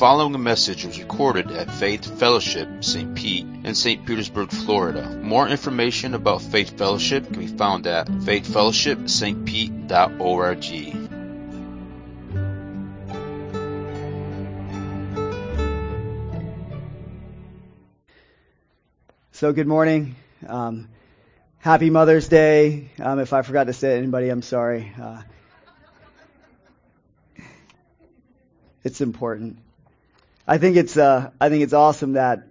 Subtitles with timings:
[0.00, 3.14] following message was recorded at Faith Fellowship St.
[3.14, 4.06] Pete in St.
[4.06, 5.20] Petersburg, Florida.
[5.20, 10.64] More information about Faith Fellowship can be found at faithfellowshipstpete.org.
[19.32, 20.16] So, good morning.
[20.46, 20.88] Um,
[21.58, 22.88] happy Mother's Day.
[22.98, 24.90] Um, if I forgot to say it anybody, I'm sorry.
[24.98, 25.20] Uh,
[28.82, 29.58] it's important.
[30.46, 32.46] I think it's uh, I think it's awesome that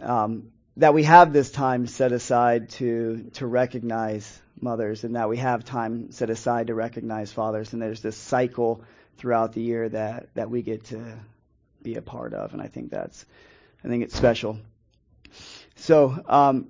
[0.00, 5.38] um, that we have this time set aside to to recognize mothers, and that we
[5.38, 8.82] have time set aside to recognize fathers, and there's this cycle
[9.16, 11.18] throughout the year that that we get to
[11.82, 13.24] be a part of, and I think that's
[13.84, 14.58] I think it's special.
[15.76, 16.68] So um,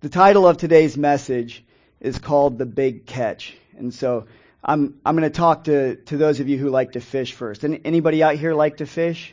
[0.00, 1.64] the title of today's message
[2.00, 4.26] is called "The Big Catch," and so
[4.68, 7.64] I'm I'm going to talk to to those of you who like to fish first.
[7.64, 9.32] Any, anybody out here like to fish?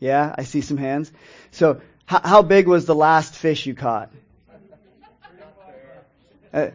[0.00, 1.12] Yeah, I see some hands.
[1.52, 4.10] So, how, how big was the last fish you caught?
[6.52, 6.68] Uh,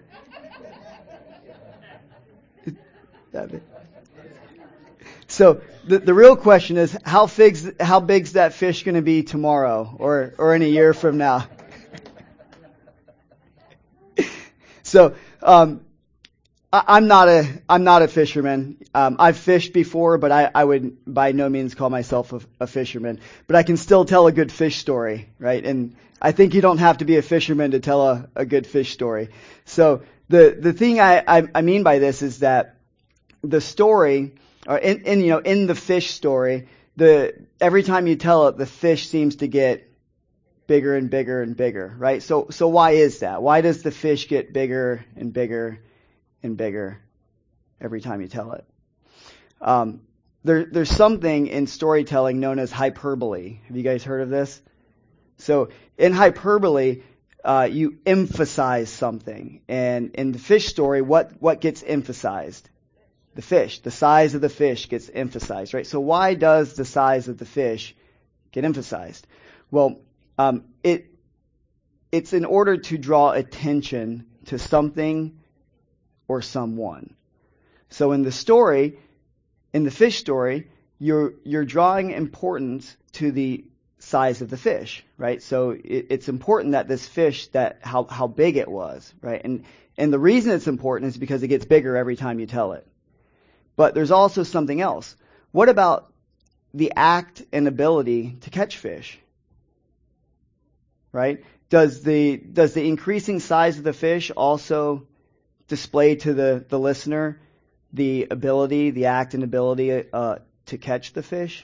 [5.27, 9.23] so the the real question is how big's how big's that fish going to be
[9.23, 11.47] tomorrow or or in a year from now?
[14.83, 15.81] so um,
[16.73, 18.77] I, am not a I'm not a fisherman.
[18.95, 22.65] Um, I've fished before, but I, I would by no means call myself a, a,
[22.65, 23.19] fisherman.
[23.45, 25.63] But I can still tell a good fish story, right?
[25.63, 28.65] And I think you don't have to be a fisherman to tell a, a good
[28.65, 29.29] fish story.
[29.65, 32.77] So the the thing I, I, I mean by this is that
[33.43, 34.33] the story,
[34.65, 38.57] or in, in you know in the fish story, the every time you tell it,
[38.57, 39.91] the fish seems to get
[40.65, 42.23] bigger and bigger and bigger, right?
[42.23, 43.43] So so why is that?
[43.43, 45.79] Why does the fish get bigger and bigger?
[46.43, 46.99] And bigger
[47.81, 48.65] every time you tell it.
[49.61, 50.01] Um,
[50.43, 53.59] there, there's something in storytelling known as hyperbole.
[53.67, 54.61] Have you guys heard of this?
[55.37, 57.03] So in hyperbole,
[57.43, 62.69] uh, you emphasize something, and in the fish story, what what gets emphasized?
[63.35, 63.79] The fish.
[63.79, 65.87] The size of the fish gets emphasized, right?
[65.87, 67.95] So why does the size of the fish
[68.51, 69.27] get emphasized?
[69.71, 69.99] Well,
[70.37, 71.07] um, it
[72.11, 75.39] it's in order to draw attention to something
[76.27, 77.13] or someone.
[77.89, 78.97] So in the story,
[79.73, 80.67] in the fish story,
[80.99, 83.65] you're, you're drawing importance to the
[83.99, 85.41] size of the fish, right?
[85.41, 89.41] So it, it's important that this fish, that how, how big it was, right?
[89.43, 89.65] And,
[89.97, 92.85] and the reason it's important is because it gets bigger every time you tell it.
[93.75, 95.15] But there's also something else.
[95.51, 96.11] What about
[96.73, 99.19] the act and ability to catch fish?
[101.11, 101.43] Right?
[101.69, 105.07] Does the, does the increasing size of the fish also
[105.67, 107.39] display to the, the listener
[107.93, 111.63] the ability, the act and ability uh, to catch the fish.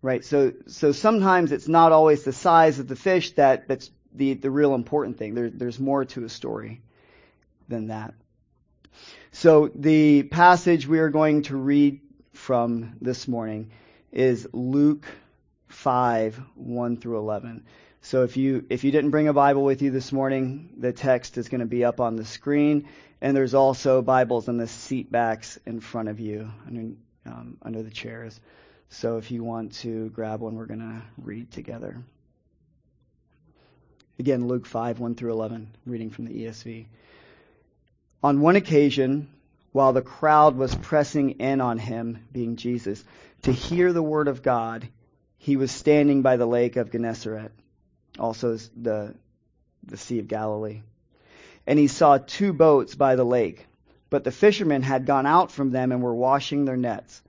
[0.00, 0.24] Right?
[0.24, 4.50] So, so sometimes it's not always the size of the fish that, that's the, the
[4.50, 5.34] real important thing.
[5.34, 6.80] There, there's more to a story
[7.68, 8.14] than that.
[9.32, 12.00] So the passage we are going to read
[12.32, 13.70] from this morning
[14.10, 15.06] is Luke
[15.66, 17.66] 5, 1 through 11.
[18.00, 21.36] So if you if you didn't bring a Bible with you this morning, the text
[21.36, 22.88] is going to be up on the screen,
[23.20, 26.94] and there's also Bibles on the seat backs in front of you under,
[27.26, 28.38] um, under the chairs.
[28.90, 31.96] So if you want to grab one, we're going to read together.
[34.18, 36.86] Again, Luke 5, 1 through 11, reading from the ESV.
[38.22, 39.28] On one occasion,
[39.72, 43.04] while the crowd was pressing in on him, being Jesus,
[43.42, 44.88] to hear the word of God,
[45.36, 47.52] he was standing by the lake of Gennesaret
[48.18, 49.14] also the,
[49.84, 50.82] the Sea of Galilee.
[51.66, 53.66] And he saw two boats by the lake,
[54.10, 57.22] but the fishermen had gone out from them and were washing their nets.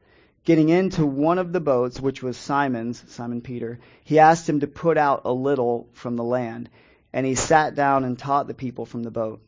[0.45, 4.67] Getting into one of the boats, which was Simon's, Simon Peter, he asked him to
[4.67, 6.69] put out a little from the land,
[7.11, 9.41] and he sat down and taught the people from the boat.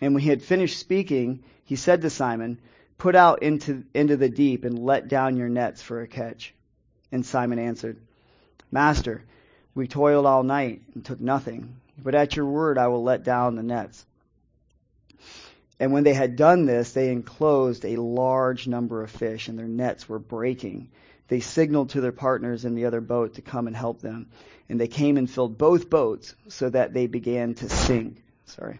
[0.00, 2.58] And when he had finished speaking, he said to Simon,
[2.96, 6.54] Put out into, into the deep and let down your nets for a catch.
[7.12, 7.98] And Simon answered,
[8.70, 9.24] Master,
[9.74, 13.56] we toiled all night and took nothing, but at your word I will let down
[13.56, 14.04] the nets.
[15.80, 19.66] And when they had done this, they enclosed a large number of fish, and their
[19.66, 20.88] nets were breaking.
[21.28, 24.28] They signaled to their partners in the other boat to come and help them.
[24.68, 28.22] And they came and filled both boats so that they began to sink.
[28.46, 28.78] Sorry.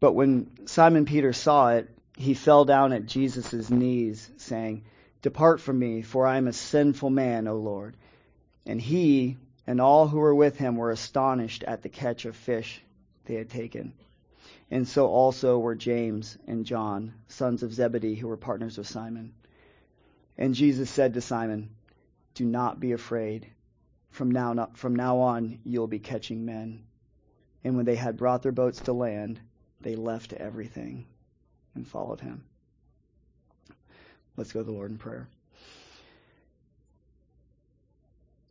[0.00, 4.84] But when Simon Peter saw it, he fell down at Jesus' knees, saying,
[5.22, 7.96] Depart from me, for I am a sinful man, O Lord.
[8.66, 12.82] And he, and all who were with him were astonished at the catch of fish
[13.24, 13.92] they had taken.
[14.70, 19.32] And so also were James and John, sons of Zebedee, who were partners of Simon.
[20.36, 21.70] And Jesus said to Simon,
[22.34, 23.46] Do not be afraid.
[24.10, 26.84] From now, from now on, you'll be catching men.
[27.62, 29.40] And when they had brought their boats to land,
[29.80, 31.06] they left everything
[31.74, 32.44] and followed him.
[34.36, 35.28] Let's go to the Lord in prayer.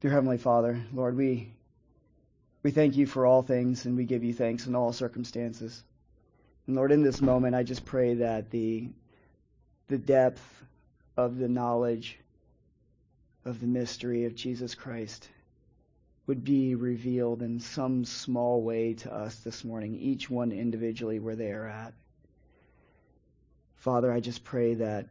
[0.04, 1.54] Dear Heavenly Father, Lord, we,
[2.62, 5.82] we thank you for all things and we give you thanks in all circumstances.
[6.68, 8.90] And Lord, in this moment, I just pray that the,
[9.88, 10.44] the depth
[11.16, 12.20] of the knowledge
[13.46, 15.30] of the mystery of Jesus Christ
[16.28, 21.38] would be revealed in some small way to us this morning, each one individually where
[21.38, 21.94] they are at.
[23.78, 25.08] Father, I just pray that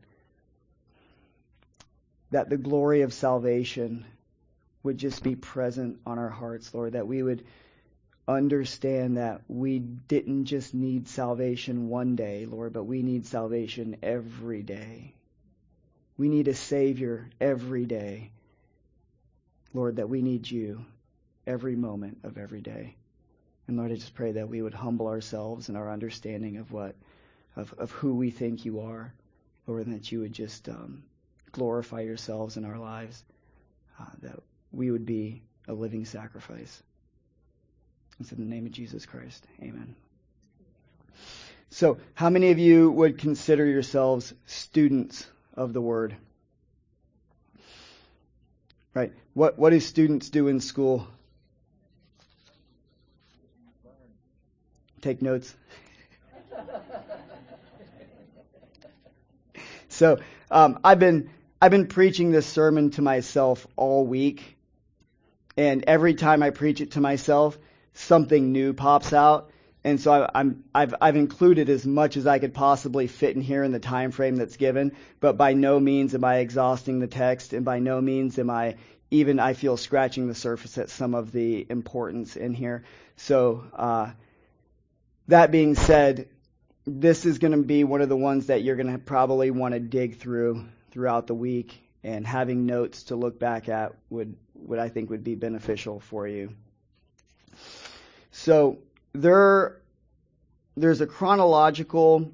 [2.31, 4.05] that the glory of salvation
[4.83, 7.45] would just be present on our hearts, Lord, that we would
[8.27, 14.63] understand that we didn't just need salvation one day, Lord, but we need salvation every
[14.63, 15.15] day.
[16.17, 18.31] We need a Savior every day.
[19.75, 20.85] Lord, that we need you
[21.47, 22.97] every moment of every day.
[23.67, 26.95] And Lord, I just pray that we would humble ourselves in our understanding of what,
[27.57, 29.13] of, of who we think you are,
[29.67, 31.05] Lord, and that you would just um,
[31.53, 33.25] glorify yourselves in our lives,
[33.99, 34.41] uh, that
[34.73, 36.83] we would be a living sacrifice.
[38.21, 39.47] It's in the name of Jesus Christ.
[39.61, 39.95] Amen.
[41.71, 46.15] So, how many of you would consider yourselves students of the Word?
[48.95, 49.13] Right.
[49.33, 51.07] What what do students do in school?
[55.01, 55.55] Take notes.
[59.89, 60.19] so
[60.51, 61.31] um, I've been
[61.61, 64.59] I've been preaching this sermon to myself all week,
[65.57, 67.59] and every time I preach it to myself,
[67.95, 69.51] something new pops out.
[69.85, 73.43] And so I, I'm, I've, I've included as much as I could possibly fit in
[73.43, 77.09] here in the time frame that's given, but by no means am I exhausting the
[77.09, 78.77] text, and by no means am I
[79.11, 82.85] even, I feel, scratching the surface at some of the importance in here.
[83.17, 84.13] So, uh,
[85.29, 86.29] that being said,
[86.87, 89.75] this is going to be one of the ones that you're going to probably want
[89.75, 94.37] to dig through throughout the week, and having notes to look back at would,
[94.67, 96.55] would I think would be beneficial for you.
[98.31, 98.79] So
[99.13, 99.81] there,
[100.77, 102.33] there's a chronological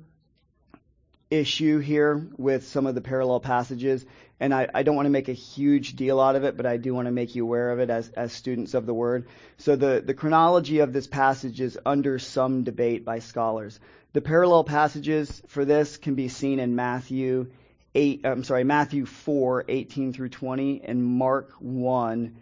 [1.31, 4.07] issue here with some of the parallel passages,
[4.41, 6.77] and I, I, don't want to make a huge deal out of it, but I
[6.77, 9.27] do want to make you aware of it as, as students of the Word.
[9.59, 13.79] So the, the chronology of this passage is under some debate by scholars.
[14.13, 17.51] The parallel passages for this can be seen in Matthew
[17.95, 22.37] 8, I'm sorry, Matthew 4, 18 through 20, and Mark 1,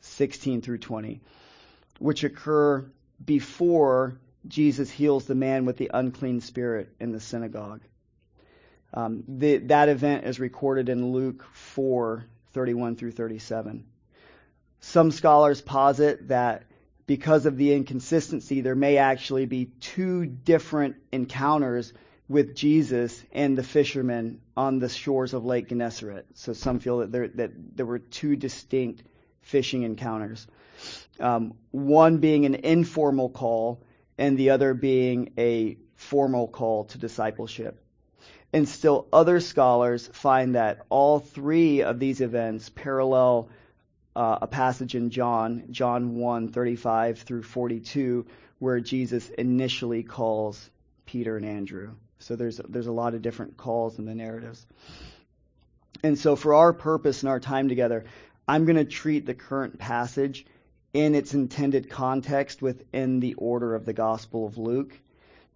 [0.00, 1.20] 16 through 20,
[1.98, 2.90] which occur
[3.24, 7.82] before Jesus heals the man with the unclean spirit in the synagogue.
[8.94, 13.86] Um, the, that event is recorded in Luke 4 31 through 37.
[14.80, 16.64] Some scholars posit that
[17.06, 21.92] because of the inconsistency, there may actually be two different encounters
[22.28, 26.26] with Jesus and the fishermen on the shores of Lake Gennesaret.
[26.34, 29.02] So some feel that there, that there were two distinct
[29.42, 30.46] fishing encounters
[31.20, 33.82] um, one being an informal call
[34.18, 37.78] and the other being a formal call to discipleship.
[38.52, 43.48] And still, other scholars find that all three of these events parallel
[44.14, 48.26] uh, a passage in John, John 1 35 through 42,
[48.58, 50.70] where Jesus initially calls
[51.06, 51.92] Peter and Andrew.
[52.22, 54.66] So there's there's a lot of different calls in the narratives.
[56.02, 58.04] And so for our purpose and our time together,
[58.48, 60.44] I'm going to treat the current passage
[60.92, 64.98] in its intended context within the order of the Gospel of Luke.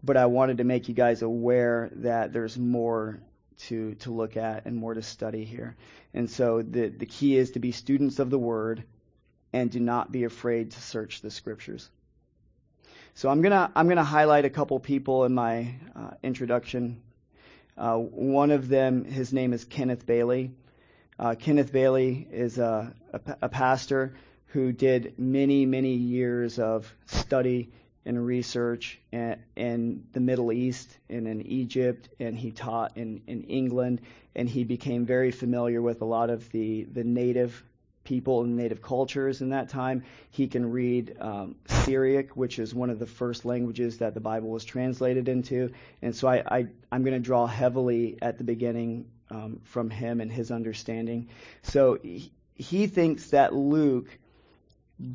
[0.02, 3.20] But I wanted to make you guys aware that there's more
[3.58, 5.76] to, to look at and more to study here.
[6.14, 8.84] And so the, the key is to be students of the Word
[9.52, 11.88] and do not be afraid to search the Scriptures.
[13.16, 17.00] So I'm gonna I'm gonna highlight a couple people in my uh, introduction.
[17.74, 20.50] Uh, one of them, his name is Kenneth Bailey.
[21.18, 24.16] Uh, Kenneth Bailey is a, a, a pastor
[24.48, 27.72] who did many, many years of study
[28.04, 33.44] and research in, in, the Middle East and in Egypt, and he taught in, in
[33.44, 34.02] England,
[34.34, 37.64] and he became very familiar with a lot of the, the native
[38.06, 40.04] people and native cultures in that time.
[40.30, 44.48] He can read um, Syriac, which is one of the first languages that the Bible
[44.48, 49.06] was translated into, and so I, I, I'm going to draw heavily at the beginning
[49.30, 51.28] um, from him and his understanding.
[51.62, 54.08] So he, he thinks that Luke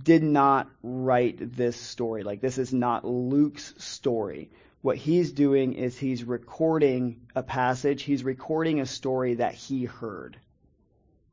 [0.04, 2.24] did not write this story.
[2.24, 4.52] Like, this is not Luke's story.
[4.82, 10.38] What he's doing is he's recording a passage, he's recording a story that he heard.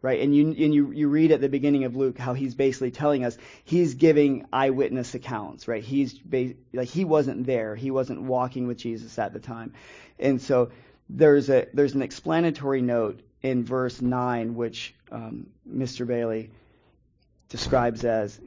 [0.00, 0.20] Right?
[0.20, 3.24] And you and you you read at the beginning of Luke how he's basically telling
[3.24, 5.82] us he's giving eyewitness accounts, right?
[5.82, 6.18] He's
[6.72, 9.74] like he wasn't there, he wasn't walking with Jesus at the time,
[10.18, 10.70] and so
[11.08, 16.06] there's a there's an explanatory note in verse nine which um, Mr.
[16.06, 16.50] Bailey
[17.48, 18.38] describes as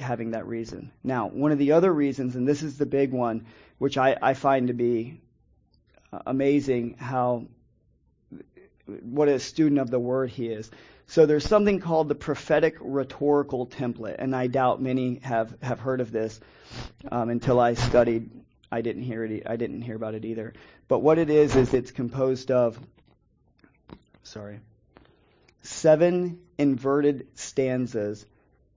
[0.00, 0.90] having that reason.
[1.04, 4.34] Now, one of the other reasons, and this is the big one, which I, I
[4.34, 5.20] find to be
[6.26, 7.46] amazing how
[9.02, 10.70] what a student of the word he is.
[11.06, 16.00] So there's something called the prophetic rhetorical template, and I doubt many have, have heard
[16.00, 16.38] of this.
[17.10, 18.30] Um, until I studied,
[18.70, 19.44] I didn't hear it.
[19.46, 20.52] I didn't hear about it either.
[20.86, 22.78] But what it is is it's composed of,
[24.22, 24.60] sorry,
[25.62, 28.26] seven inverted stanzas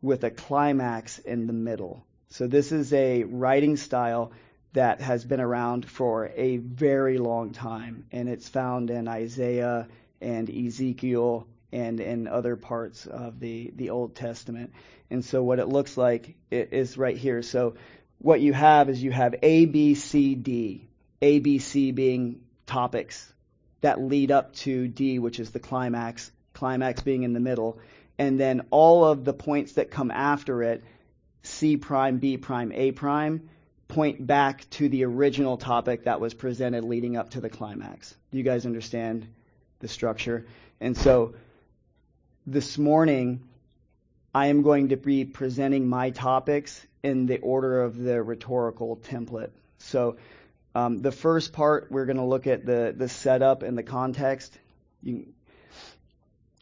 [0.01, 2.05] with a climax in the middle.
[2.29, 4.31] So this is a writing style
[4.73, 9.89] that has been around for a very long time, and it's found in Isaiah
[10.21, 14.73] and Ezekiel and in other parts of the, the Old Testament.
[15.09, 17.41] And so what it looks like is right here.
[17.41, 17.75] So
[18.19, 20.87] what you have is you have A, B, C, D.
[21.21, 23.31] A, B, C being topics
[23.81, 27.79] that lead up to D, which is the climax, climax being in the middle.
[28.17, 30.83] And then all of the points that come after it,
[31.43, 33.49] C prime, B prime, A prime,
[33.87, 38.15] point back to the original topic that was presented leading up to the climax.
[38.31, 39.27] Do you guys understand
[39.81, 40.45] the structure?
[40.79, 41.35] And so
[42.47, 43.41] this morning,
[44.33, 49.51] I am going to be presenting my topics in the order of the rhetorical template.
[49.79, 50.17] So
[50.73, 54.57] um, the first part, we're going to look at the, the setup and the context.
[55.03, 55.25] You,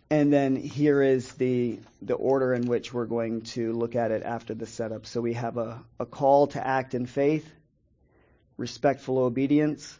[0.09, 4.23] and then here is the, the order in which we're going to look at it
[4.23, 5.05] after the setup.
[5.05, 7.47] So we have a, a call to act in faith,
[8.57, 9.99] respectful obedience,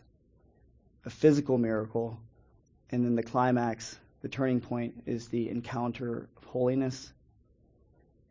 [1.05, 2.19] a physical miracle,
[2.91, 7.11] and then the climax, the turning point, is the encounter of holiness.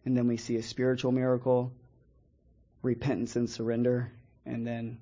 [0.05, 1.73] And then we see a spiritual miracle,
[2.83, 4.11] repentance and surrender,
[4.45, 4.99] and then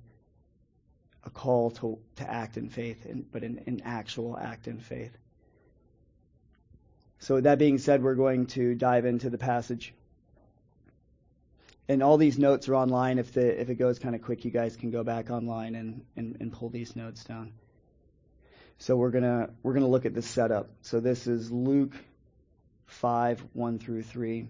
[1.23, 5.15] a call to, to act in faith, but an, an actual act in faith.
[7.19, 9.93] So, that being said, we're going to dive into the passage.
[11.89, 13.17] And all these notes are online.
[13.17, 16.05] If, the, if it goes kind of quick, you guys can go back online and,
[16.15, 17.53] and, and pull these notes down.
[18.79, 20.69] So we're gonna we're gonna look at the setup.
[20.81, 21.93] So this is Luke
[22.85, 24.41] five one through three.
[24.41, 24.47] It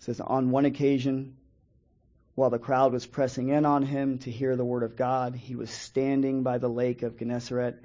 [0.00, 1.36] says on one occasion,
[2.34, 5.54] while the crowd was pressing in on him to hear the word of God, he
[5.54, 7.82] was standing by the lake of Gennesaret,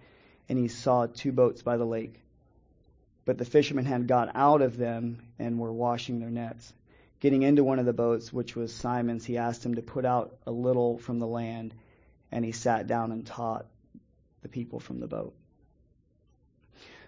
[0.50, 2.20] and he saw two boats by the lake.
[3.26, 6.74] But the fishermen had got out of them and were washing their nets.
[7.20, 10.38] Getting into one of the boats, which was Simon's, he asked him to put out
[10.46, 11.74] a little from the land,
[12.32, 13.66] and he sat down and taught
[14.44, 15.34] the people from the boat.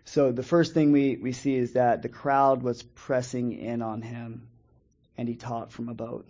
[0.09, 4.01] So the first thing we, we see is that the crowd was pressing in on
[4.01, 4.47] him,
[5.15, 6.27] and he taught from a boat.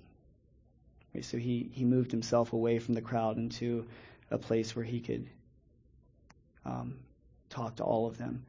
[1.21, 3.88] So he, he moved himself away from the crowd into
[4.29, 5.29] a place where he could
[6.65, 6.98] um,
[7.50, 8.45] talk to all of them.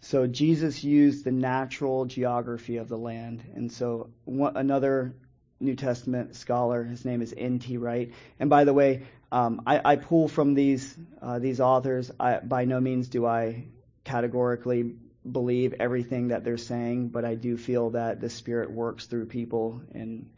[0.00, 3.40] So Jesus used the natural geography of the land.
[3.54, 5.14] And so one, another
[5.60, 7.76] New Testament scholar, his name is N.T.
[7.76, 8.12] Wright.
[8.40, 12.10] And by the way, um, I, I, pull from these uh, these authors.
[12.18, 13.64] I, by no means do I
[14.04, 14.94] categorically
[15.30, 19.80] believe everything that they're saying, but I do feel that the Spirit works through people
[19.94, 20.28] in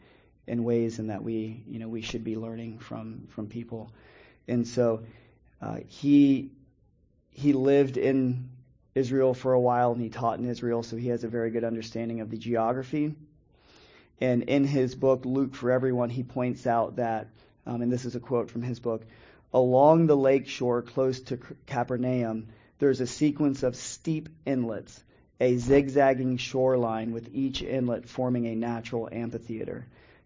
[0.47, 3.91] in ways and that we you know we should be learning from from people.
[4.47, 5.03] And so
[5.61, 6.51] uh, he
[7.31, 8.49] he lived in
[8.93, 11.63] Israel for a while and he taught in Israel, so he has a very good
[11.63, 13.15] understanding of the geography.
[14.21, 17.27] And in his book, Luke for Everyone, he points out that,
[17.65, 19.03] um, and this is a quote from his book,
[19.53, 22.47] along the lake shore close to Capernaum,
[22.79, 25.03] there's a sequence of steep inlets,
[25.39, 29.85] a zigzagging shoreline with each inlet forming a natural amphitheater.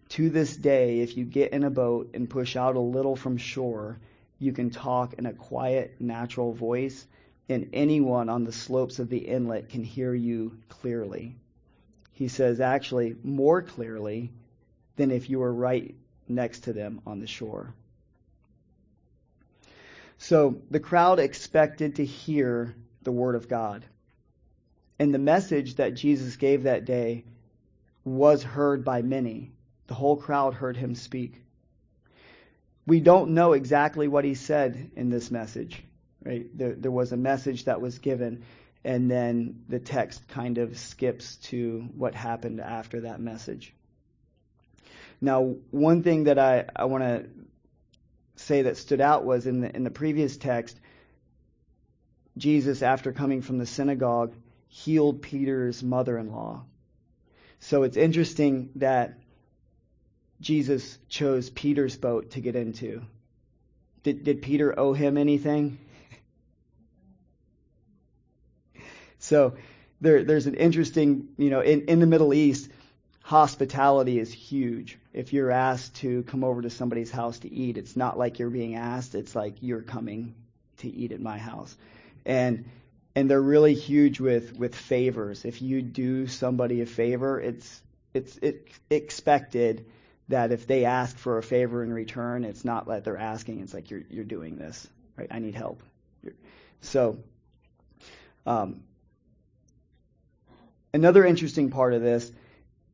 [0.10, 3.38] To this day, if you get in a boat and push out a little from
[3.38, 4.00] shore,
[4.40, 7.06] you can talk in a quiet, natural voice
[7.50, 11.36] and anyone on the slopes of the inlet can hear you clearly.
[12.14, 14.32] He says, actually, more clearly
[14.98, 15.96] than if you were right
[16.28, 17.74] next to them on the shore.
[20.20, 23.84] So the crowd expected to hear the Word of God.
[25.00, 27.26] And the message that Jesus gave that day
[28.06, 29.52] was heard by many.
[29.88, 31.42] The whole crowd heard him speak.
[32.86, 35.84] We don't know exactly what he said in this message
[36.24, 36.46] right?
[36.58, 38.44] There, there was a message that was given,
[38.84, 43.74] and then the text kind of skips to what happened after that message.
[45.22, 47.30] Now, one thing that I, I want to
[48.40, 50.80] say that stood out was in the, in the previous text,
[52.38, 54.34] Jesus, after coming from the synagogue,
[54.68, 56.64] healed Peter's mother-in-law.
[57.60, 59.20] So it's interesting that
[60.40, 63.02] Jesus chose Peter's boat to get into.
[64.04, 65.78] Did, did Peter owe him anything?
[69.20, 69.56] so
[70.00, 72.70] there, there's an interesting, you know, in, in the Middle East,
[73.30, 74.98] hospitality is huge.
[75.14, 78.50] If you're asked to come over to somebody's house to eat, it's not like you're
[78.50, 80.34] being asked, it's like you're coming
[80.78, 81.78] to eat at my house.
[82.26, 82.66] And
[83.14, 85.46] and they're really huge with with favors.
[85.46, 87.82] If you do somebody a favor, it's
[88.16, 89.86] it's it, expected
[90.30, 93.60] that if they ask for a favor in return, it's not that they're asking.
[93.60, 95.28] It's like you're you're doing this, right?
[95.30, 95.84] I need help.
[96.82, 97.20] So,
[98.48, 98.82] um,
[100.96, 102.32] another interesting part of this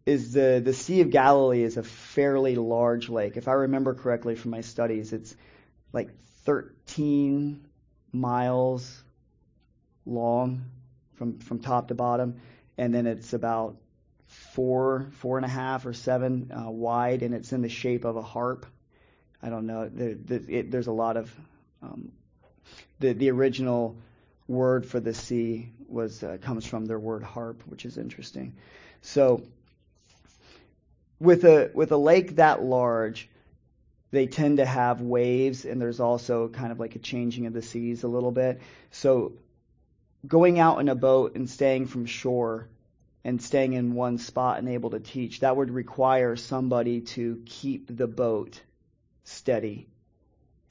[0.06, 3.38] is the the Sea of Galilee is a fairly large lake.
[3.38, 5.36] If I remember correctly from my studies, it's
[5.92, 6.10] like
[6.46, 7.66] 13
[8.12, 9.04] miles
[10.06, 10.66] long
[11.16, 12.40] from from top to bottom,
[12.78, 13.78] and then it's about
[14.28, 18.16] four four and a half or seven uh, wide, and it's in the shape of
[18.16, 18.68] a harp.
[19.42, 19.90] I don't know.
[19.96, 21.36] It, there's a lot of
[21.82, 22.12] um,
[23.00, 23.98] the the original
[24.48, 28.56] word for the sea was uh, comes from their word harp, which is interesting.
[29.02, 29.44] So
[31.20, 33.30] with a with a lake that large,
[34.12, 37.62] they tend to have waves, and there's also kind of like a changing of the
[37.62, 38.62] seas a little bit.
[38.92, 39.34] So
[40.28, 42.68] going out in a boat and staying from shore
[43.24, 47.96] and staying in one spot and able to teach, that would require somebody to keep
[47.96, 48.62] the boat
[49.24, 49.88] steady.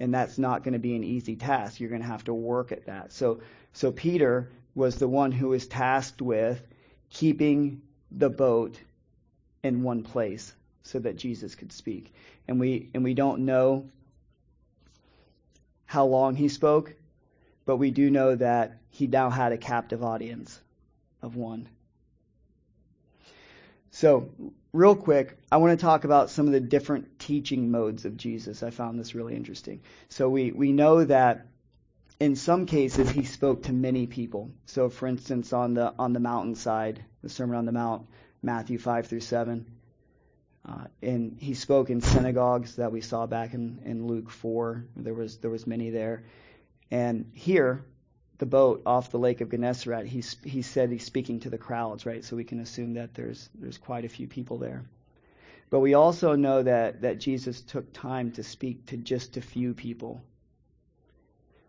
[0.01, 1.81] And that's not going to be an easy task.
[1.81, 3.13] You're going to have to work at that.
[3.13, 3.41] So,
[3.73, 6.61] so Peter was the one who was tasked with
[7.11, 8.79] keeping the boat
[9.65, 10.55] in one place
[10.85, 12.15] so that Jesus could speak.
[12.47, 13.87] And we and we don't know
[15.87, 16.95] how long he spoke,
[17.65, 20.61] but we do know that he now had a captive audience
[21.23, 21.69] of one.
[23.91, 24.31] So,
[24.73, 28.63] real quick, I want to talk about some of the different teaching modes of Jesus.
[28.63, 29.83] I found this really interesting.
[30.09, 31.47] So, we, we know that
[32.19, 34.51] in some cases he spoke to many people.
[34.67, 38.09] So, for instance, on the on the mountainside, the Sermon on the Mount,
[38.45, 39.67] Matthew 5 through 7,
[40.69, 44.85] uh, and he spoke in synagogues that we saw back in, in Luke 4.
[44.97, 46.25] There was there was many there.
[46.91, 47.85] And here,
[48.39, 52.05] the boat off the lake of Gennesaret, he, he said he's speaking to the crowds,
[52.05, 52.25] right?
[52.25, 54.85] So we can assume that there's, there's quite a few people there.
[55.71, 59.75] But we also know that, that Jesus took time to speak to just a few
[59.75, 60.23] people.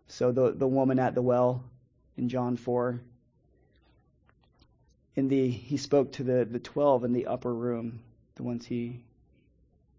[0.08, 1.64] So the, the woman at the well
[2.16, 3.00] in John 4,
[5.16, 8.00] in the, he spoke to the, the 12 in the upper room,
[8.34, 9.02] the ones he,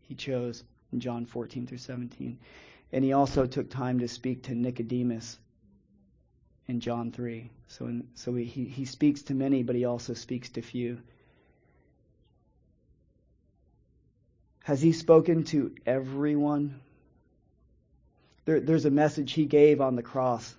[0.02, 2.38] he chose in John 14 through 17.
[2.94, 5.38] And he also took time to speak to Nicodemus
[6.68, 7.50] in John 3.
[7.68, 11.00] So, in, so he, he speaks to many, but he also speaks to few.
[14.64, 16.80] Has he spoken to everyone?
[18.46, 20.56] There, there's a message he gave on the cross,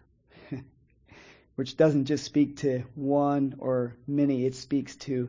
[1.59, 5.29] which doesn't just speak to one or many, it speaks to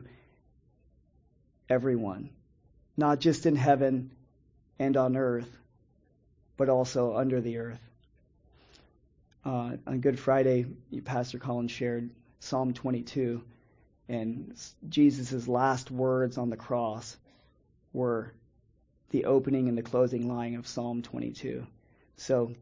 [1.68, 2.30] everyone,
[2.96, 4.12] not just in heaven
[4.78, 5.50] and on earth,
[6.56, 7.80] but also under the earth.
[9.44, 10.66] Uh, on Good Friday,
[11.04, 13.42] Pastor Collins shared Psalm 22,
[14.08, 14.54] and
[14.88, 17.16] Jesus' last words on the cross
[17.92, 18.32] were
[19.10, 21.66] the opening and the closing line of Psalm 22.
[22.18, 22.54] So,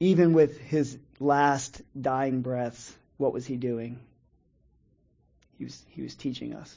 [0.00, 3.98] even with his last dying breaths, what was he doing?
[5.58, 6.76] He was, he was teaching us.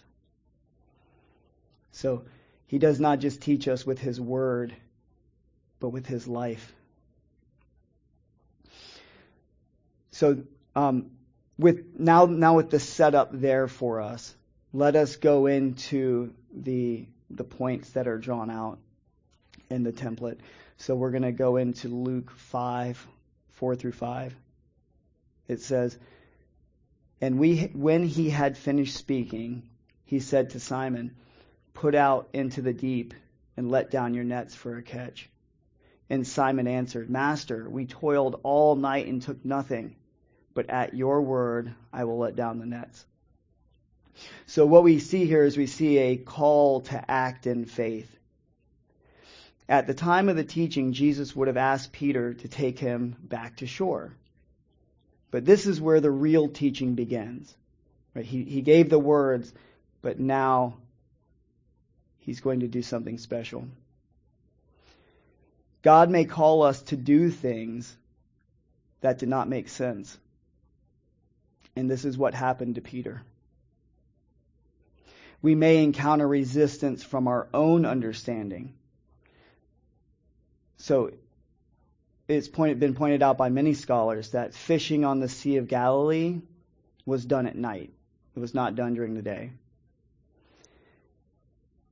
[1.91, 2.23] So,
[2.69, 4.75] he does not just teach us with his word,
[5.79, 6.71] but with his life.
[10.11, 10.43] So
[10.75, 11.11] um,
[11.57, 14.35] with now now with the setup there for us,
[14.71, 18.79] let us go into the the points that are drawn out
[19.69, 20.37] in the template.
[20.79, 23.07] So we're going to go into Luke 5,
[23.51, 24.35] 4 through 5.
[25.49, 25.97] It says,
[27.19, 29.63] And we, when he had finished speaking,
[30.05, 31.15] he said to Simon,
[31.73, 33.13] Put out into the deep
[33.57, 35.29] and let down your nets for a catch.
[36.09, 39.95] And Simon answered, Master, we toiled all night and took nothing,
[40.53, 43.05] but at your word I will let down the nets.
[44.45, 48.18] So what we see here is we see a call to act in faith.
[49.69, 53.57] At the time of the teaching, Jesus would have asked Peter to take him back
[53.57, 54.15] to shore.
[55.29, 57.55] But this is where the real teaching begins.
[58.15, 58.25] Right?
[58.25, 59.53] He, he gave the words,
[60.01, 60.77] but now
[62.17, 63.67] he's going to do something special.
[65.83, 67.95] God may call us to do things
[69.01, 70.17] that did not make sense.
[71.75, 73.21] And this is what happened to Peter.
[75.43, 78.73] We may encounter resistance from our own understanding.
[80.79, 81.11] So
[82.27, 86.41] it's pointed, been pointed out by many scholars that fishing on the Sea of Galilee
[87.05, 87.91] was done at night.
[88.35, 89.51] It was not done during the day.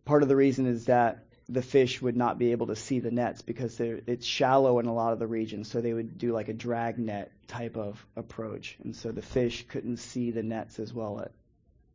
[0.06, 3.12] Part of the reason is that the fish would not be able to see the
[3.12, 6.50] nets because it's shallow in a lot of the regions, so they would do like
[6.50, 10.94] a drag net type of approach, and so the fish couldn't see the nets as
[10.94, 11.32] well at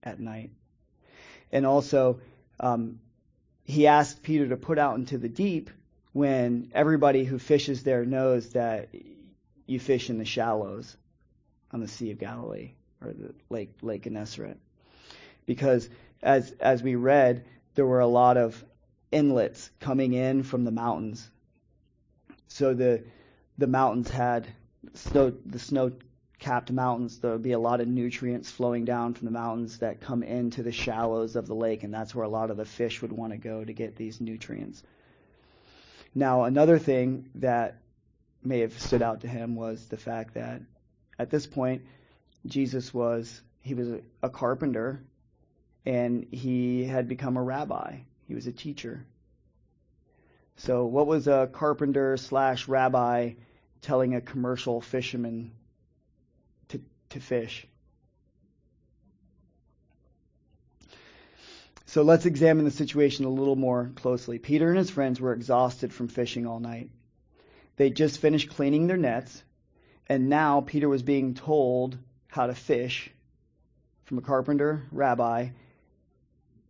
[0.03, 0.51] at night.
[1.53, 2.21] And also,
[2.59, 2.99] um,
[3.65, 5.71] he asked Peter to put out into the deep
[6.12, 8.88] when everybody who fishes there knows that
[9.66, 10.96] you fish in the shallows
[11.72, 14.59] on the Sea of Galilee or the Lake Lake Gennesaret.
[15.46, 15.88] Because
[16.22, 17.44] as as we read,
[17.75, 18.62] there were a lot of
[19.11, 21.29] inlets coming in from the mountains.
[22.48, 23.05] So the
[23.59, 24.46] the mountains had
[24.94, 25.92] snow the snow
[26.42, 30.01] capped mountains, there would be a lot of nutrients flowing down from the mountains that
[30.01, 33.01] come into the shallows of the lake, and that's where a lot of the fish
[33.01, 34.83] would want to go to get these nutrients.
[36.14, 37.79] Now, another thing that
[38.42, 40.61] may have stood out to him was the fact that
[41.18, 41.83] at this point,
[42.46, 43.88] Jesus was he was
[44.22, 45.05] a, carpenter
[45.87, 47.98] and he had become a rabbi.
[48.27, 49.07] He was a teacher.
[50.57, 53.35] So, what was a carpenter slash rabbi
[53.81, 55.53] telling a commercial fisherman
[56.68, 57.66] to, to fish?
[61.93, 64.39] So, let's examine the situation a little more closely.
[64.39, 66.89] Peter and his friends were exhausted from fishing all night.
[67.77, 69.43] They just finished cleaning their nets,
[70.07, 73.11] and now Peter was being told how to fish
[74.05, 75.51] from a carpenter rabbi,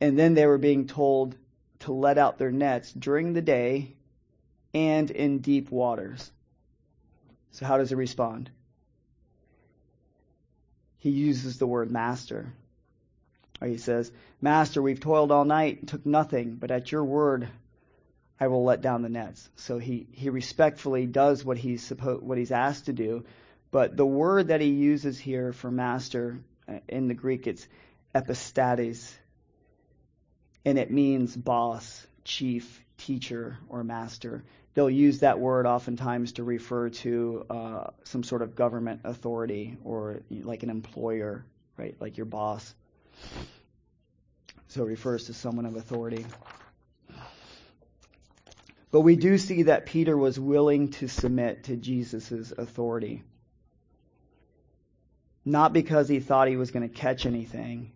[0.01, 1.37] and then they were being told
[1.79, 3.95] to let out their nets during the day
[4.75, 6.33] and in deep waters.
[7.53, 8.51] So, how does he respond?
[10.99, 12.53] He uses the word master.
[13.64, 17.48] He says, Master, we've toiled all night and took nothing, but at your word
[18.40, 19.48] I will let down the nets.
[19.57, 23.25] So he, he respectfully does what he's supposed, what he's asked to do,
[23.70, 27.66] but the word that he uses here for master uh, in the Greek it's
[28.14, 29.12] epistates,
[30.64, 34.42] and it means boss, chief, teacher, or master.
[34.75, 40.22] They'll use that word oftentimes to refer to uh, some sort of government authority or
[40.31, 41.44] like an employer,
[41.77, 41.94] right?
[42.01, 42.75] Like your boss.
[44.73, 46.25] So it refers to someone of authority.
[48.91, 53.23] But we do see that Peter was willing to submit to Jesus' authority.
[55.45, 57.93] Not because he thought he was going to catch anything,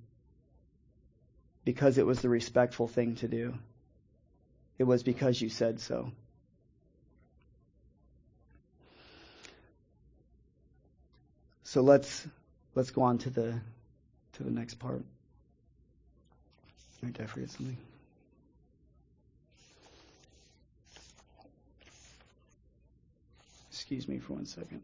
[1.64, 3.54] because it was the respectful thing to do.
[4.78, 6.12] It was because you said so.
[11.62, 12.28] So let's
[12.74, 13.60] let's go on to the
[14.34, 15.02] to the next part.
[17.04, 17.76] I forget something?
[23.70, 24.82] Excuse me for one second.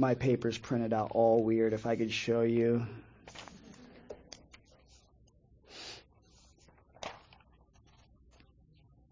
[0.00, 1.74] my paper's printed out all weird.
[1.74, 2.86] If I could show you.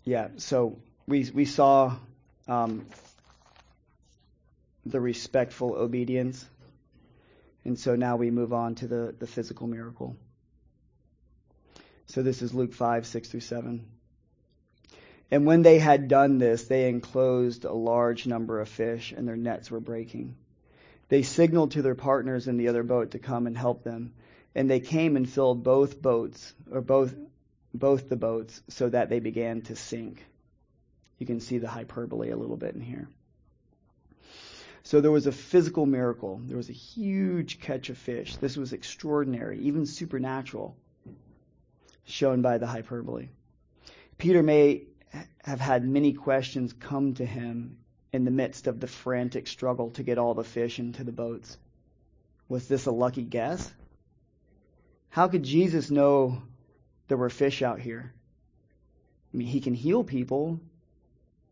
[0.05, 1.95] Yeah, so we we saw
[2.49, 2.87] um,
[4.91, 6.45] the respectful obedience,
[7.65, 10.17] and so now we move on to the the physical miracle.
[12.07, 13.87] So this is Luke five six through seven.
[15.31, 19.37] And when they had done this, they enclosed a large number of fish, and their
[19.37, 20.37] nets were breaking.
[21.09, 24.15] They signaled to their partners in the other boat to come and help them,
[24.55, 27.15] and they came and filled both boats, or both
[27.75, 30.25] both the boats, so that they began to sink.
[31.19, 33.09] You can see the hyperbole a little bit in here.
[34.89, 36.41] So there was a physical miracle.
[36.47, 38.37] There was a huge catch of fish.
[38.37, 40.79] This was extraordinary, even supernatural,
[42.07, 43.29] shown by the hyperbole.
[44.17, 44.85] Peter may
[45.45, 47.77] have had many questions come to him
[48.15, 51.59] in the midst of the frantic struggle to get all the fish into the boats.
[52.49, 53.71] Was this a lucky guess?
[55.11, 56.41] How could Jesus know
[57.09, 58.15] there were fish out here?
[59.35, 60.59] I mean, he can heal people.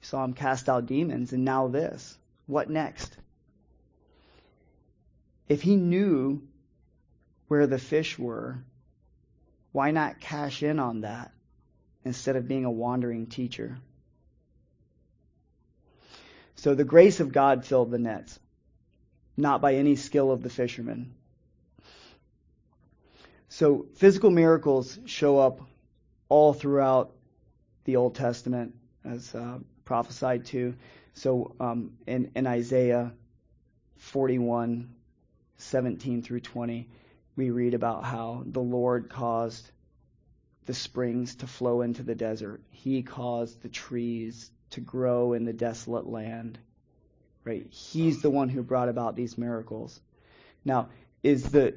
[0.00, 2.16] You saw him cast out demons, and now this.
[2.46, 3.18] What next?
[5.48, 6.42] If he knew
[7.48, 8.58] where the fish were,
[9.72, 11.32] why not cash in on that
[12.04, 13.78] instead of being a wandering teacher?
[16.56, 18.38] So the grace of God filled the nets,
[19.36, 21.14] not by any skill of the fishermen.
[23.48, 25.60] So physical miracles show up
[26.28, 27.12] all throughout
[27.84, 30.74] the Old Testament as uh, prophesied to.
[31.14, 33.12] So um, in, in Isaiah
[33.98, 34.88] 41,
[35.58, 36.88] 17 through 20,
[37.36, 39.70] we read about how the Lord caused
[40.66, 42.60] the springs to flow into the desert.
[42.70, 46.58] He caused the trees to grow in the desolate land.
[47.44, 47.66] Right?
[47.70, 50.00] He's the one who brought about these miracles.
[50.64, 50.88] Now,
[51.22, 51.74] is the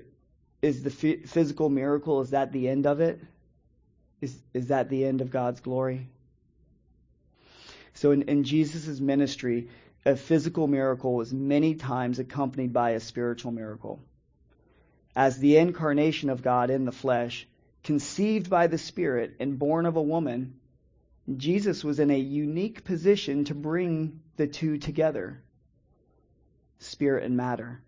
[0.61, 3.21] is the physical miracle is that the end of it?
[4.19, 6.07] Is is that the end of God's glory?
[7.93, 9.69] So in, in Jesus' ministry,
[10.09, 13.99] a physical miracle was many times accompanied by a spiritual miracle.
[15.15, 17.47] As the incarnation of God in the flesh,
[17.83, 20.55] conceived by the Spirit and born of a woman,
[21.37, 25.41] Jesus was in a unique position to bring the two together
[26.79, 27.81] spirit and matter.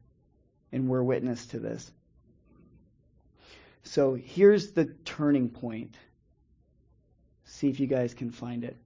[0.71, 1.89] And we're witness to this.
[3.83, 5.95] So here's the turning point.
[7.45, 8.77] See if you guys can find it.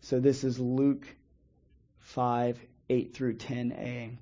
[0.00, 1.06] So this is Luke
[2.08, 4.16] 5 8 through 10a.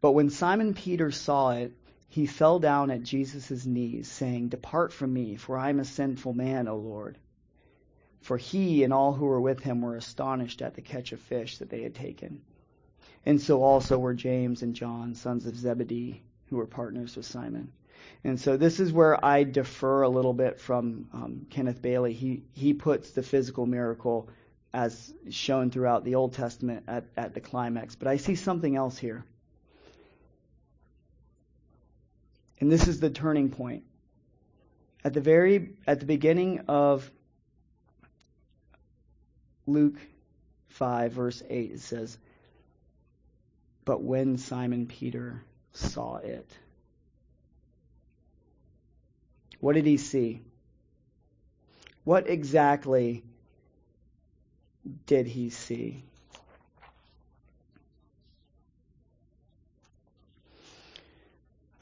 [0.00, 1.72] But when Simon Peter saw it,
[2.08, 6.32] he fell down at Jesus' knees, saying, Depart from me, for I am a sinful
[6.32, 7.18] man, O Lord.
[8.20, 11.58] For he and all who were with him were astonished at the catch of fish
[11.58, 12.40] that they had taken.
[13.24, 17.70] And so also were James and John, sons of Zebedee, who were partners with Simon.
[18.24, 22.12] And so this is where I defer a little bit from um, Kenneth Bailey.
[22.12, 24.28] He he puts the physical miracle
[24.72, 27.94] as shown throughout the Old Testament at, at the climax.
[27.96, 29.24] But I see something else here.
[32.60, 33.84] And this is the turning point.
[35.02, 37.10] At the very at the beginning of
[39.66, 39.98] Luke
[40.68, 42.18] 5 verse 8 it says
[43.84, 46.48] but when Simon Peter saw it
[49.58, 50.42] what did he see
[52.04, 53.24] what exactly
[55.06, 56.02] did he see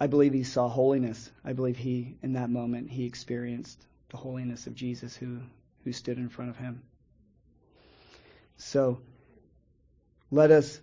[0.01, 1.31] I believe he saw holiness.
[1.45, 5.41] I believe he, in that moment, he experienced the holiness of Jesus who,
[5.85, 6.83] who stood in front of him.
[8.59, 9.01] So
[10.31, 10.81] let us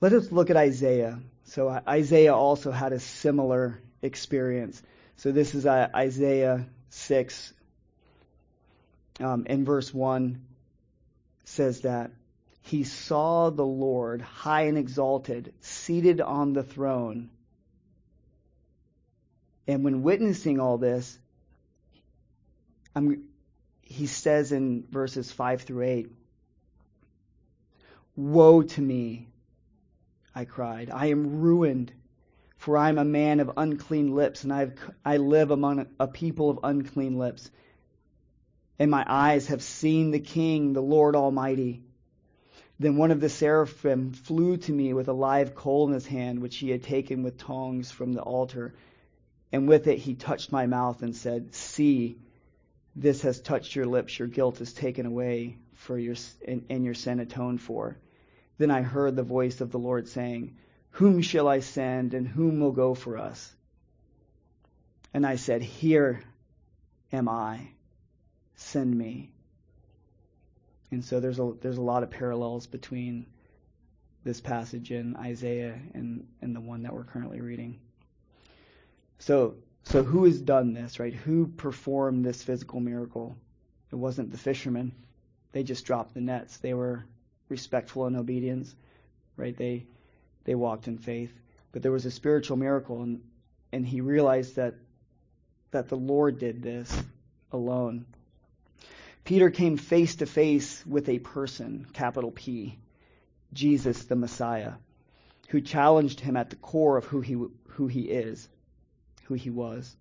[0.00, 1.18] let us look at Isaiah.
[1.44, 4.80] So Isaiah also had a similar experience.
[5.16, 7.52] So this is uh, Isaiah 6
[9.18, 10.40] um, in verse 1
[11.48, 12.10] says that
[12.62, 17.30] he saw the Lord high and exalted, seated on the throne
[19.68, 21.18] and when witnessing all this,
[22.96, 23.28] I'm,
[23.82, 26.12] he says in verses 5 through 8,
[28.16, 29.28] Woe to me,
[30.34, 30.90] I cried.
[30.90, 31.92] I am ruined,
[32.56, 34.72] for I am a man of unclean lips, and I've,
[35.04, 37.50] I live among a people of unclean lips.
[38.78, 41.82] And my eyes have seen the King, the Lord Almighty.
[42.78, 46.40] Then one of the seraphim flew to me with a live coal in his hand,
[46.40, 48.74] which he had taken with tongs from the altar.
[49.50, 52.18] And with it he touched my mouth and said, See,
[52.94, 54.18] this has touched your lips.
[54.18, 56.14] Your guilt is taken away for your,
[56.46, 57.96] and, and your sin atoned for.
[58.58, 60.56] Then I heard the voice of the Lord saying,
[60.90, 63.54] Whom shall I send, and whom will go for us?
[65.14, 66.22] And I said, Here
[67.12, 67.68] am I.
[68.58, 69.30] Send me.
[70.90, 73.26] And so there's a there's a lot of parallels between
[74.24, 77.78] this passage in Isaiah and, and the one that we're currently reading.
[79.20, 81.14] So, so who has done this, right?
[81.14, 83.36] Who performed this physical miracle?
[83.90, 84.92] It wasn't the fishermen.
[85.52, 86.58] They just dropped the nets.
[86.58, 87.04] They were
[87.48, 88.74] respectful and obedience,
[89.36, 89.56] right?
[89.56, 89.86] They
[90.44, 91.32] they walked in faith.
[91.70, 93.22] But there was a spiritual miracle and
[93.72, 94.74] and he realized that
[95.70, 97.02] that the Lord did this
[97.52, 98.04] alone.
[99.28, 102.78] Peter came face to face with a person, capital P,
[103.52, 104.72] Jesus the Messiah,
[105.50, 108.48] who challenged him at the core of who he who he is
[109.24, 109.94] who he was.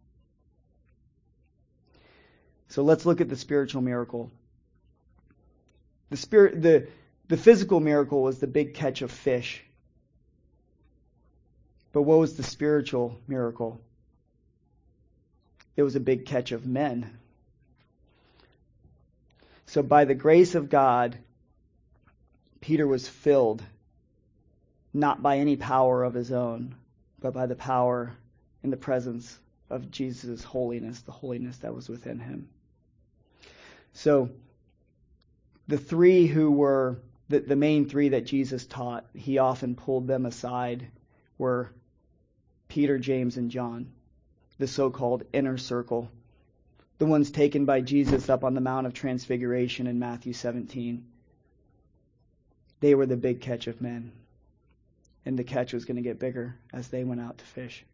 [2.69, 4.31] So let's look at the spiritual miracle.
[6.09, 6.87] The spirit the
[7.27, 9.61] the physical miracle was the big catch of fish.
[11.91, 13.81] But what was the spiritual miracle?
[15.75, 17.19] It was a big catch of men.
[19.67, 21.17] So by the grace of God,
[22.61, 23.63] Peter was filled
[24.93, 26.75] not by any power of his own,
[27.19, 28.15] but by the power
[28.63, 29.37] in the presence
[29.69, 32.49] of Jesus' holiness, the holiness that was within him.
[33.93, 34.29] So,
[35.67, 36.99] the three who were
[37.29, 40.87] the, the main three that Jesus taught, he often pulled them aside,
[41.37, 41.71] were
[42.69, 43.91] Peter, James, and John,
[44.57, 46.09] the so called inner circle.
[46.97, 51.05] The ones taken by Jesus up on the Mount of Transfiguration in Matthew 17.
[52.79, 54.11] They were the big catch of men.
[55.25, 57.85] And the catch was going to get bigger as they went out to fish.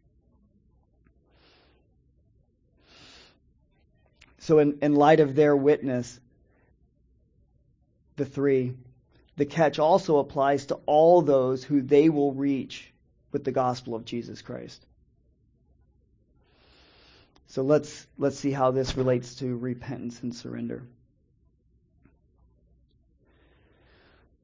[4.38, 6.20] So, in, in light of their witness,
[8.16, 8.74] the three,
[9.36, 12.92] the catch also applies to all those who they will reach
[13.32, 14.84] with the gospel of Jesus Christ.
[17.48, 20.82] So let's let's see how this relates to repentance and surrender.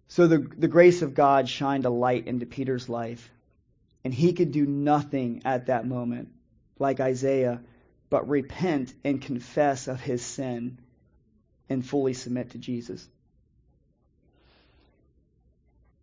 [0.08, 3.30] So the the grace of God shined a light into Peter's life,
[4.04, 6.28] and he could do nothing at that moment,
[6.78, 7.60] like Isaiah,
[8.10, 10.78] but repent and confess of his sin
[11.68, 13.08] and fully submit to Jesus.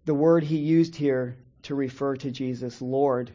[0.05, 3.29] The word he used here to refer to Jesus, Lord,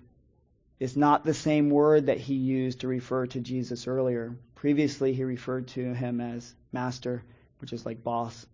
[0.81, 4.37] is not the same word that he used to refer to Jesus earlier.
[4.55, 7.23] Previously, he referred to him as master,
[7.59, 8.47] which is like boss,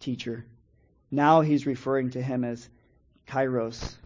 [0.00, 0.44] teacher.
[1.10, 2.68] Now he's referring to him as
[3.26, 3.96] kyrios.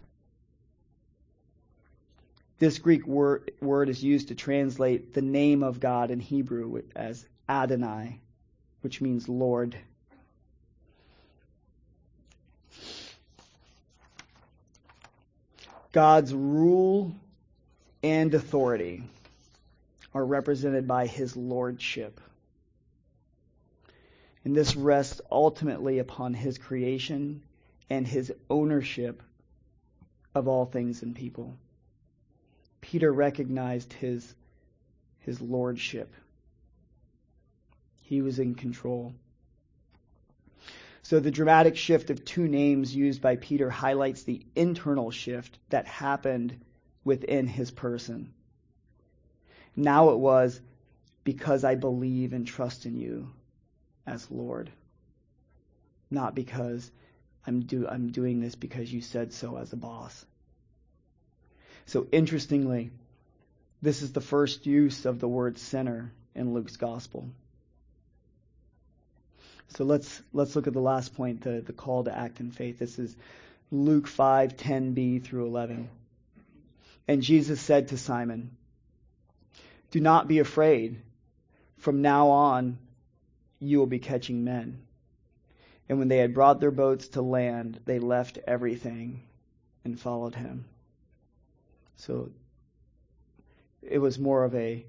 [2.59, 7.27] This Greek word, word is used to translate the name of God in Hebrew as
[7.48, 8.20] Adonai,
[8.83, 9.77] which means Lord.
[15.92, 17.14] God's rule
[18.02, 19.05] and authority
[20.14, 22.20] are represented by his lordship.
[24.44, 27.42] And this rests ultimately upon his creation
[27.88, 29.22] and his ownership
[30.35, 31.55] of all things and people.
[32.81, 34.35] Peter recognized his,
[35.20, 36.12] his lordship.
[38.00, 39.14] He was in control.
[41.02, 45.86] So the dramatic shift of two names used by Peter highlights the internal shift that
[45.86, 46.60] happened
[47.04, 48.32] within his person.
[49.74, 50.60] Now it was
[51.24, 53.30] because I believe and trust in you
[54.06, 54.70] as Lord,
[56.10, 56.90] not because
[57.46, 60.24] I'm, do, I'm doing this because you said so as a boss.
[61.86, 62.90] So interestingly,
[63.80, 67.28] this is the first use of the word sinner in Luke's gospel.
[69.76, 72.78] So let's let's look at the last point, the, the call to act in faith.
[72.78, 73.16] This is
[73.70, 75.88] Luke 5, 10b through 11.
[77.08, 78.54] And Jesus said to Simon,
[79.90, 81.00] Do not be afraid.
[81.78, 82.78] From now on,
[83.61, 84.82] you will be catching men.
[85.88, 89.22] And when they had brought their boats to land, they left everything
[89.85, 90.66] and followed him.
[91.96, 92.30] So
[93.82, 94.85] it was more of a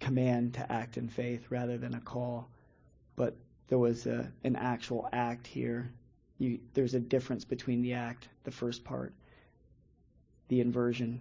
[0.00, 2.48] command to act in faith rather than a call.
[3.16, 3.36] But
[3.68, 5.92] there was a, an actual act here.
[6.38, 9.12] You, there's a difference between the act, the first part,
[10.48, 11.20] the inversion.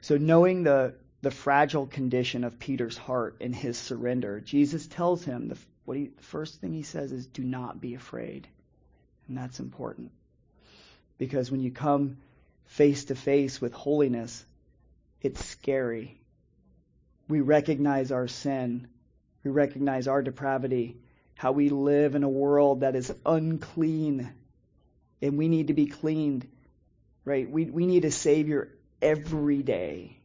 [0.00, 5.48] So knowing the the fragile condition of Peter's heart and his surrender, Jesus tells him
[5.48, 8.48] the what he, the first thing he says is, "Do not be afraid,"
[9.28, 10.12] and that's important
[11.18, 12.18] because when you come
[12.66, 14.44] face to face with holiness,
[15.22, 16.20] it's scary.
[17.28, 18.88] We recognize our sin.
[19.44, 20.96] We recognize our depravity
[21.34, 24.32] how we live in a world that is unclean
[25.20, 26.46] and we need to be cleaned,
[27.24, 27.48] right?
[27.50, 28.70] We, we need a Savior
[29.00, 30.16] every day,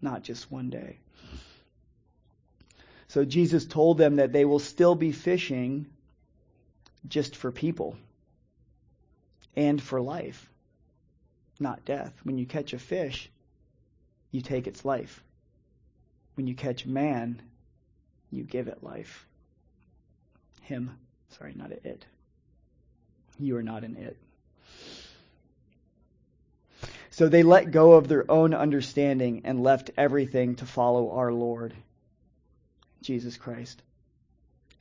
[0.00, 0.98] not just one day.
[3.08, 5.86] So Jesus told them that they will still be fishing
[7.06, 7.96] just for people
[9.56, 10.50] and for life,
[11.58, 12.12] not death.
[12.22, 13.30] When you catch a fish,
[14.30, 15.22] you take its life.
[16.34, 17.40] When you catch a man,
[18.30, 19.27] you give it life.
[20.68, 20.96] Him.
[21.38, 22.04] Sorry, not an it.
[23.38, 24.16] You are not an it.
[27.10, 31.74] So they let go of their own understanding and left everything to follow our Lord,
[33.02, 33.82] Jesus Christ.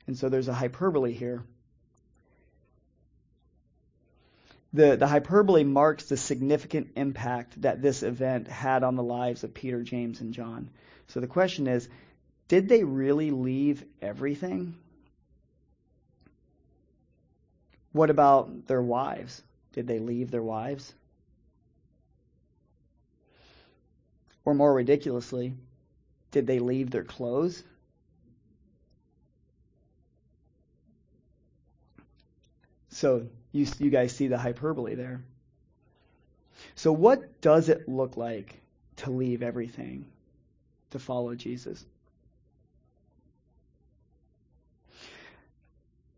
[0.05, 1.43] And so there's a hyperbole here.
[4.74, 9.53] The, the hyperbole marks the significant impact that this event had on the lives of
[9.53, 10.70] Peter, James, and John.
[11.07, 11.88] So the question is
[12.47, 14.76] did they really leave everything?
[17.98, 19.41] What about their wives?
[19.74, 20.93] Did they leave their wives?
[24.45, 25.56] Or more ridiculously,
[26.30, 27.64] did they leave their clothes?
[32.89, 35.22] So you, you guys see the hyperbole there.
[36.76, 38.62] So, what does it look like
[38.98, 40.06] to leave everything
[40.91, 41.84] to follow Jesus?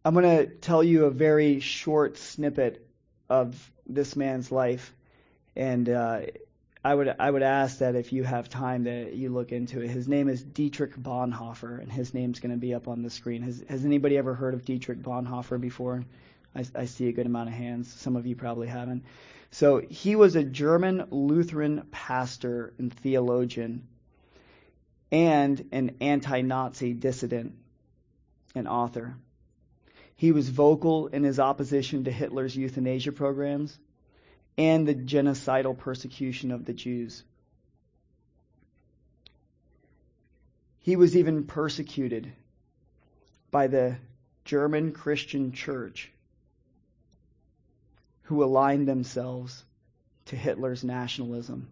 [0.04, 2.86] I'm going to tell you a very short snippet
[3.30, 4.93] of this man's life,
[5.58, 6.22] and uh,
[6.84, 9.89] I would I would ask that if you have time that you look into it.
[9.89, 13.41] His name is Dietrich Bonhoeffer, and his name's going to be up on the screen.
[13.41, 16.06] Has Has anybody ever heard of Dietrich Bonhoeffer before?
[16.56, 17.91] I, I see a good amount of hands.
[17.91, 19.04] Some of you probably haven't.
[19.52, 23.86] So he was a German Lutheran pastor and theologian,
[25.12, 27.56] and an anti-Nazi dissident
[28.56, 29.16] and author.
[30.20, 33.80] He was vocal in his opposition to Hitler's euthanasia programs
[34.58, 37.24] and the genocidal persecution of the Jews.
[40.80, 42.30] He was even persecuted
[43.50, 43.96] by the
[44.44, 46.12] German Christian church
[48.24, 49.64] who aligned themselves
[50.26, 51.70] to Hitler's nationalism.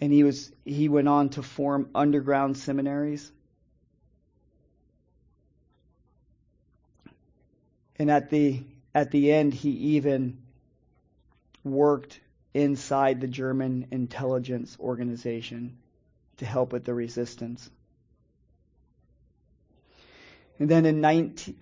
[0.00, 3.30] And he was he went on to form underground seminaries.
[7.98, 8.62] And at the
[8.94, 10.38] at the end, he even
[11.64, 12.20] worked
[12.54, 15.76] inside the German intelligence organization
[16.38, 17.70] to help with the resistance.
[20.58, 21.56] And then in, 19,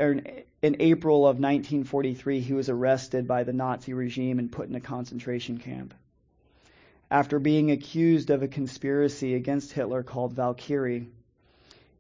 [0.63, 4.81] in April of 1943, he was arrested by the Nazi regime and put in a
[4.81, 5.93] concentration camp.
[7.11, 11.09] After being accused of a conspiracy against Hitler called Valkyrie,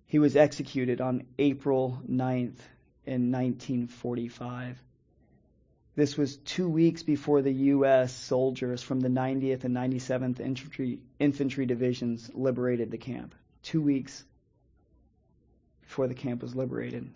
[0.07, 2.61] he was executed on April 9th
[3.07, 4.83] in 1945.
[5.95, 8.13] This was two weeks before the U.S.
[8.13, 13.35] soldiers from the 90th and 97th Infantry, Infantry Divisions liberated the camp.
[13.63, 14.23] Two weeks
[15.83, 17.11] before the camp was liberated.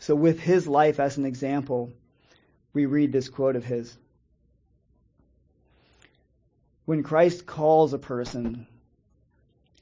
[0.00, 1.92] So, with his life as an example,
[2.72, 3.96] we read this quote of his.
[6.84, 8.66] When Christ calls a person,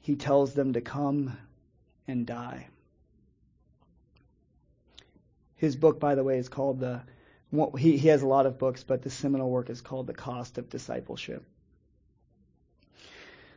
[0.03, 1.35] he tells them to come
[2.07, 2.67] and die.
[5.55, 7.01] His book, by the way, is called the.
[7.77, 10.57] He, he has a lot of books, but the seminal work is called The Cost
[10.57, 11.43] of Discipleship.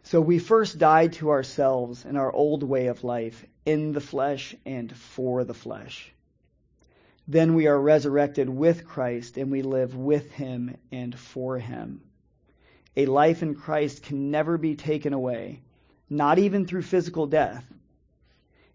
[0.03, 4.55] So we first died to ourselves and our old way of life in the flesh
[4.67, 6.13] and for the flesh.
[7.27, 12.03] Then we are resurrected with Christ and we live with him and for him.
[12.97, 15.63] A life in Christ can never be taken away,
[16.11, 17.65] not even through physical death.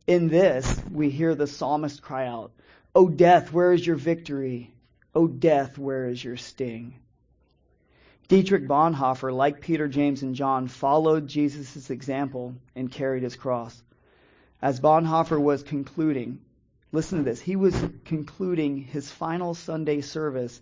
[0.09, 2.51] In this, we hear the psalmist cry out,
[2.95, 4.73] O death, where is your victory?
[5.13, 6.95] O death, where is your sting?
[8.27, 13.83] Dietrich Bonhoeffer, like Peter, James, and John, followed Jesus' example and carried his cross.
[14.63, 16.39] As Bonhoeffer was concluding,
[16.91, 20.59] listen to this, he was concluding his final Sunday service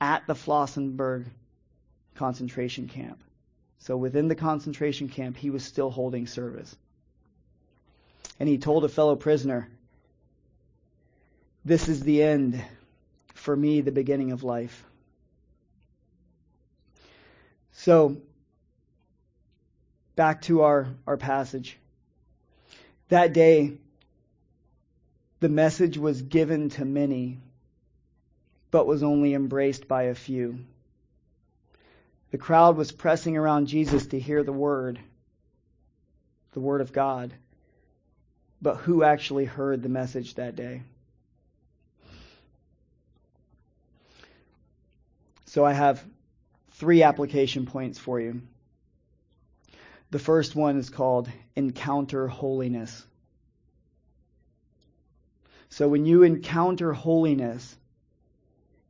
[0.00, 1.26] at the Flossenburg
[2.16, 3.22] concentration camp.
[3.78, 6.76] So within the concentration camp, he was still holding service.
[8.38, 9.68] And he told a fellow prisoner,
[11.64, 12.62] this is the end.
[13.34, 14.84] For me, the beginning of life.
[17.72, 18.16] So,
[20.16, 21.76] back to our, our passage.
[23.08, 23.74] That day,
[25.40, 27.38] the message was given to many,
[28.70, 30.58] but was only embraced by a few.
[32.30, 34.98] The crowd was pressing around Jesus to hear the word,
[36.52, 37.32] the word of God.
[38.60, 40.82] But who actually heard the message that day?
[45.46, 46.04] So I have
[46.72, 48.42] three application points for you.
[50.10, 53.04] The first one is called encounter holiness.
[55.68, 57.76] So when you encounter holiness,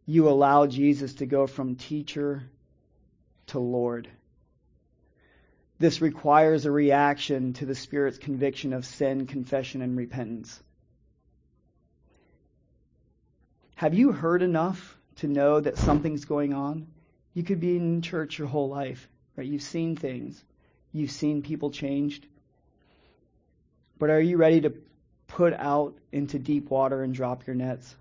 [0.07, 2.45] you allow Jesus to go from teacher
[3.49, 4.09] to Lord.
[5.79, 10.62] This requires a reaction to the Spirit's conviction of sin, confession, and repentance.
[13.74, 16.87] Have you heard enough to know that something's going on.
[17.35, 19.47] You could be in church your whole life, right?
[19.47, 20.43] You've seen things.
[20.93, 22.27] You've seen people changed.
[23.99, 24.74] But are you ready to
[25.27, 27.95] put out into deep water and drop your nets?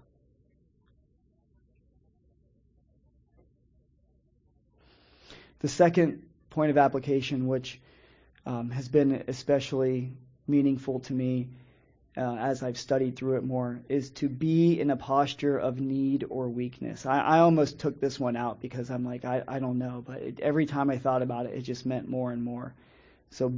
[5.60, 6.25] The second
[6.56, 7.80] point of application, which
[8.46, 10.14] um, has been especially
[10.48, 11.50] meaningful to me,
[12.18, 16.26] uh, as I've studied through it more, is to be in a posture of need
[16.30, 17.06] or weakness.
[17.06, 20.22] I, I almost took this one out because I'm like, I, I don't know, but
[20.22, 22.74] it, every time I thought about it, it just meant more and more.
[23.32, 23.54] So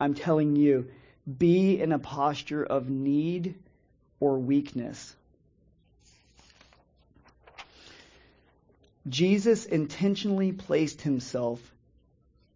[0.00, 0.90] I'm telling you,
[1.38, 3.54] be in a posture of need
[4.18, 5.14] or weakness.
[9.08, 11.60] Jesus intentionally placed himself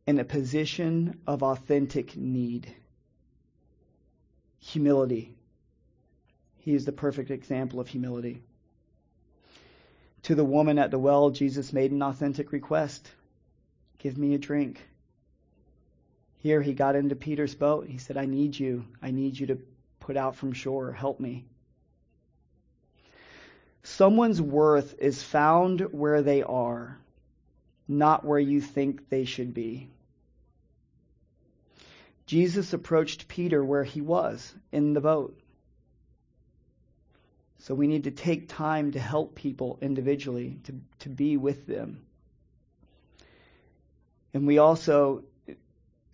[0.07, 2.73] in a position of authentic need
[4.59, 5.35] humility.
[6.59, 8.43] He is the perfect example of humility.
[10.25, 13.11] To the woman at the well, Jesus made an authentic request
[14.01, 14.81] Give me a drink.
[16.39, 17.87] Here he got into Peter's boat.
[17.87, 18.87] He said, I need you.
[19.03, 19.59] I need you to
[20.01, 20.91] put out from shore.
[20.91, 21.45] Help me.
[23.83, 26.99] Someone's worth is found where they are,
[27.89, 29.89] not where you think they should be.
[32.27, 35.37] Jesus approached Peter where he was, in the boat.
[37.61, 42.01] So we need to take time to help people individually, to, to be with them.
[44.33, 45.25] And we also,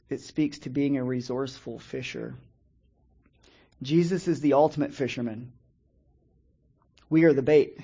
[0.08, 2.34] it speaks to being a resourceful fisher.
[3.82, 5.52] Jesus is the ultimate fisherman.
[7.08, 7.78] We are the bait,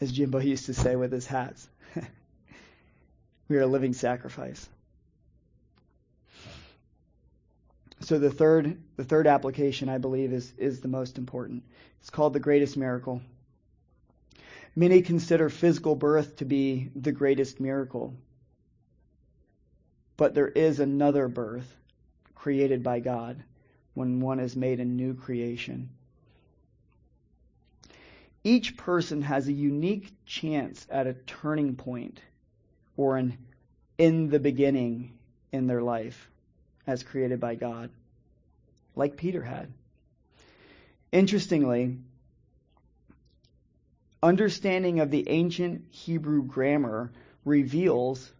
[0.00, 1.68] as Jimbo used to say with his hats.
[3.48, 4.68] we are a living sacrifice.
[8.00, 11.62] So the third, the third application, I believe, is, is the most important.
[12.00, 13.20] It's called the greatest miracle.
[14.74, 18.14] Many consider physical birth to be the greatest miracle.
[20.16, 21.76] But there is another birth
[22.34, 23.42] created by God
[23.94, 25.90] when one is made a new creation.
[28.44, 32.20] Each person has a unique chance at a turning point
[32.96, 33.38] or an
[33.98, 35.12] in the beginning
[35.52, 36.28] in their life
[36.86, 37.90] as created by God,
[38.96, 39.72] like Peter had.
[41.12, 41.98] Interestingly,
[44.22, 47.12] understanding of the ancient Hebrew grammar
[47.44, 48.32] reveals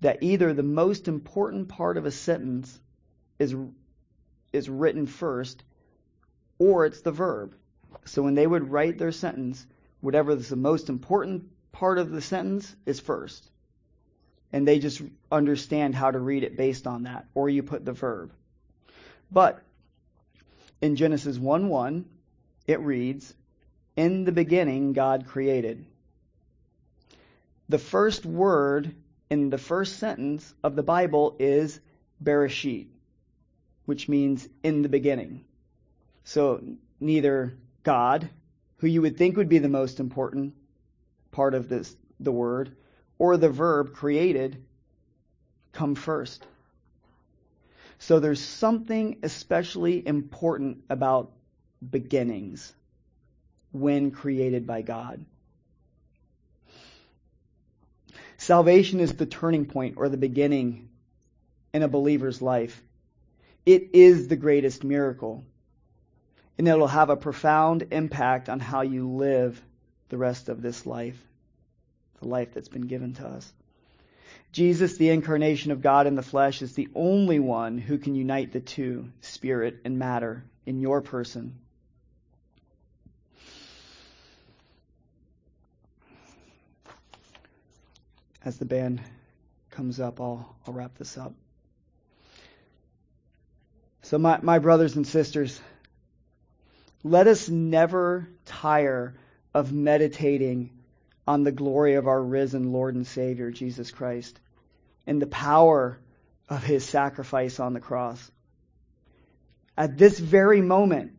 [0.00, 2.80] that either the most important part of a sentence
[3.38, 3.54] is,
[4.52, 5.62] is written first
[6.58, 7.54] or it's the verb.
[8.04, 9.66] So when they would write their sentence,
[10.00, 13.48] whatever is the most important part of the sentence is first.
[14.52, 17.26] And they just understand how to read it based on that.
[17.34, 18.32] Or you put the verb.
[19.30, 19.62] But
[20.80, 22.04] in Genesis 1 1,
[22.66, 23.34] it reads,
[23.96, 25.84] In the beginning, God created.
[27.68, 28.94] The first word
[29.28, 31.78] in the first sentence of the Bible is
[32.22, 32.88] Bereshit,
[33.84, 35.44] which means in the beginning.
[36.24, 36.62] So
[37.00, 38.28] neither God,
[38.78, 40.54] who you would think would be the most important
[41.30, 42.76] part of this, the word,
[43.18, 44.64] or the verb created
[45.72, 46.44] come first.
[47.98, 51.32] So there's something especially important about
[51.88, 52.72] beginnings
[53.72, 55.24] when created by God.
[58.36, 60.88] Salvation is the turning point or the beginning
[61.74, 62.82] in a believer's life.
[63.66, 65.44] It is the greatest miracle
[66.58, 69.62] and it'll have a profound impact on how you live
[70.08, 71.18] the rest of this life,
[72.20, 73.52] the life that's been given to us.
[74.50, 78.52] Jesus, the incarnation of God in the flesh, is the only one who can unite
[78.52, 81.58] the two, spirit and matter, in your person.
[88.44, 89.00] As the band
[89.70, 91.34] comes up, I'll, I'll wrap this up.
[94.02, 95.60] So, my, my brothers and sisters,
[97.04, 99.14] let us never tire
[99.54, 100.70] of meditating
[101.26, 104.38] on the glory of our risen Lord and Savior, Jesus Christ,
[105.06, 105.98] and the power
[106.48, 108.30] of his sacrifice on the cross.
[109.76, 111.12] At this very moment,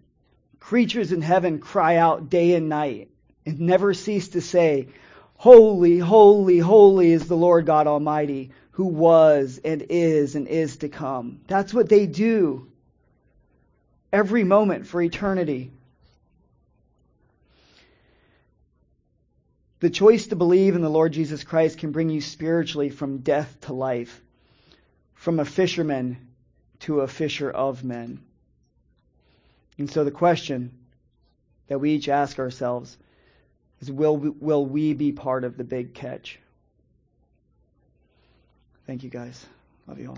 [0.59, 3.09] creatures in heaven cry out day and night
[3.45, 4.89] and never cease to say,
[5.35, 10.89] Holy, holy, holy is the Lord God Almighty, who was and is and is to
[10.89, 11.39] come.
[11.47, 12.69] That's what they do
[14.11, 15.71] every moment for eternity.
[19.79, 23.61] The choice to believe in the Lord Jesus Christ can bring you spiritually from death
[23.61, 24.21] to life,
[25.15, 26.17] from a fisherman
[26.81, 28.19] to a fisher of men.
[29.77, 30.71] And so the question
[31.67, 32.97] that we each ask ourselves
[33.79, 36.39] is will we, will we be part of the big catch?
[38.85, 39.45] Thank you guys.
[39.87, 40.17] Love you all.